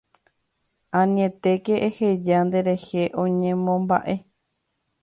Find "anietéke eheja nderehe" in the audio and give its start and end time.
1.01-3.03